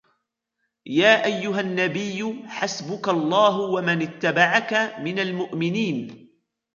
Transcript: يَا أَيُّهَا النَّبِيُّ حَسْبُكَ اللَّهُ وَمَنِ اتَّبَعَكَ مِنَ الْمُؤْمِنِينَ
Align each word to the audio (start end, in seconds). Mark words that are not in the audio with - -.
يَا 0.85 1.25
أَيُّهَا 1.25 1.59
النَّبِيُّ 1.61 2.43
حَسْبُكَ 2.47 3.09
اللَّهُ 3.09 3.57
وَمَنِ 3.59 4.01
اتَّبَعَكَ 4.01 4.73
مِنَ 4.99 5.19
الْمُؤْمِنِينَ 5.19 6.29